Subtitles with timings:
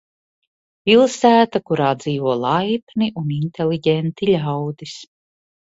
[0.89, 5.01] Pilsēta, kurā dzīvo laipni un inteliģenti ļaudis.